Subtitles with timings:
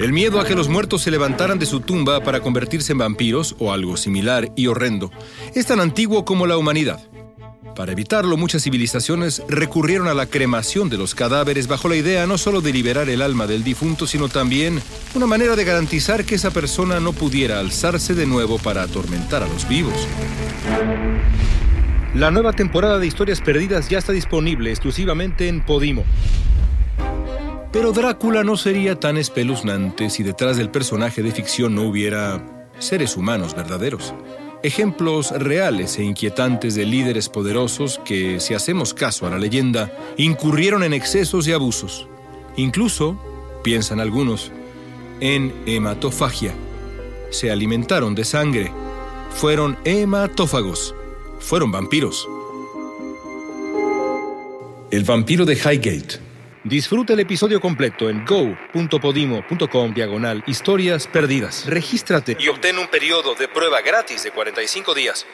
[0.00, 3.54] El miedo a que los muertos se levantaran de su tumba para convertirse en vampiros
[3.58, 5.10] o algo similar y horrendo
[5.54, 7.00] es tan antiguo como la humanidad.
[7.76, 12.38] Para evitarlo, muchas civilizaciones recurrieron a la cremación de los cadáveres bajo la idea no
[12.38, 14.80] solo de liberar el alma del difunto, sino también
[15.14, 19.48] una manera de garantizar que esa persona no pudiera alzarse de nuevo para atormentar a
[19.48, 20.08] los vivos.
[22.14, 26.04] La nueva temporada de Historias Perdidas ya está disponible exclusivamente en Podimo.
[27.72, 32.44] Pero Drácula no sería tan espeluznante si detrás del personaje de ficción no hubiera
[32.80, 34.12] seres humanos verdaderos.
[34.64, 40.82] Ejemplos reales e inquietantes de líderes poderosos que, si hacemos caso a la leyenda, incurrieron
[40.82, 42.08] en excesos y abusos.
[42.56, 43.16] Incluso,
[43.62, 44.50] piensan algunos,
[45.20, 46.54] en hematofagia.
[47.30, 48.72] Se alimentaron de sangre.
[49.32, 50.96] Fueron hematófagos.
[51.40, 52.28] Fueron vampiros.
[54.90, 56.30] El vampiro de Highgate
[56.64, 61.64] Disfruta el episodio completo en go.podimo.com diagonal historias perdidas.
[61.64, 65.26] Regístrate y obtén un periodo de prueba gratis de 45 días.